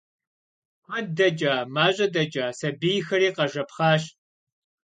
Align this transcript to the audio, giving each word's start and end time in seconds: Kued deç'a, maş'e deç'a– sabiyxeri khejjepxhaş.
Kued 0.85 1.07
deç'a, 1.17 1.55
maş'e 1.73 2.07
deç'a– 2.15 2.47
sabiyxeri 2.59 3.29
khejjepxhaş. 3.35 4.03